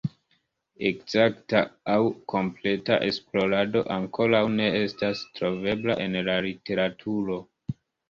Ekzakta 0.89 1.61
aŭ 1.97 1.97
kompleta 2.33 2.99
esplorado 3.11 3.85
ankoraŭ 3.99 4.43
ne 4.57 4.73
estas 4.83 5.25
trovebla 5.39 6.03
en 6.09 6.23
la 6.33 6.43
literaturo. 6.51 7.43